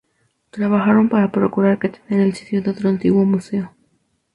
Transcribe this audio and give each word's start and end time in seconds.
Trabajaron 0.49 1.09
para 1.09 1.31
procurar 1.31 1.77
que 1.77 1.89
tener 1.89 2.21
el 2.21 2.33
sitio 2.33 2.63
de 2.63 2.71
otro 2.71 2.89
antiguo 2.89 3.23
museo. 3.23 3.75